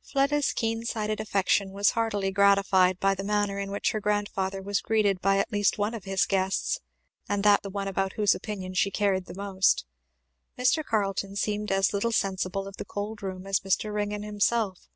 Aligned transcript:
Fleda's 0.00 0.54
keen 0.54 0.86
sighted 0.86 1.20
affection 1.20 1.70
was 1.72 1.90
heartily 1.90 2.30
gratified 2.30 2.98
by 2.98 3.14
the 3.14 3.22
manner 3.22 3.58
in 3.58 3.70
which 3.70 3.90
her 3.90 4.00
grandfather 4.00 4.62
was 4.62 4.80
greeted 4.80 5.20
by 5.20 5.36
at 5.36 5.52
least 5.52 5.76
one 5.76 5.92
of 5.92 6.04
his 6.04 6.24
guests, 6.24 6.78
and 7.28 7.44
that 7.44 7.62
the 7.62 7.68
one 7.68 7.86
about 7.86 8.14
whose 8.14 8.34
opinion 8.34 8.72
she 8.72 8.90
cared 8.90 9.26
the 9.26 9.34
most. 9.34 9.84
Mr. 10.58 10.82
Carleton 10.82 11.36
seemed 11.36 11.70
as 11.70 11.92
little 11.92 12.10
sensible 12.10 12.66
of 12.66 12.78
the 12.78 12.86
cold 12.86 13.22
room 13.22 13.46
as 13.46 13.60
Mr. 13.60 13.92
Ringgan 13.92 14.22
himself. 14.22 14.88